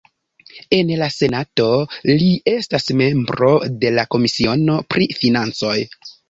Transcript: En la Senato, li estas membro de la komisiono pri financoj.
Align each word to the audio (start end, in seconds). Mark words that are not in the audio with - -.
En 0.77 0.87
la 1.01 1.09
Senato, 1.15 1.67
li 2.11 2.29
estas 2.53 2.89
membro 3.03 3.51
de 3.85 3.93
la 3.99 4.07
komisiono 4.17 4.79
pri 4.95 5.09
financoj. 5.21 5.77